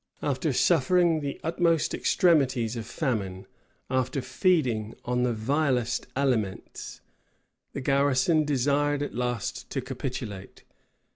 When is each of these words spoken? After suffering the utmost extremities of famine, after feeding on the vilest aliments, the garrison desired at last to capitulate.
After 0.23 0.51
suffering 0.51 1.19
the 1.21 1.39
utmost 1.43 1.93
extremities 1.93 2.75
of 2.75 2.87
famine, 2.87 3.45
after 3.87 4.19
feeding 4.19 4.95
on 5.05 5.21
the 5.21 5.31
vilest 5.31 6.07
aliments, 6.15 7.01
the 7.73 7.81
garrison 7.81 8.43
desired 8.43 9.03
at 9.03 9.13
last 9.13 9.69
to 9.69 9.79
capitulate. 9.79 10.63